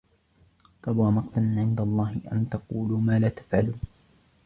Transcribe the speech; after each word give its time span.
كَبُرَ 0.85 1.11
مَقْتًا 1.11 1.55
عِنْدَ 1.57 1.81
اللَّهِ 1.81 2.17
أَنْ 2.31 2.49
تَقُولُوا 2.49 3.01
مَا 3.01 3.19
لَا 3.19 3.29
تَفْعَلُونَ 3.29 3.79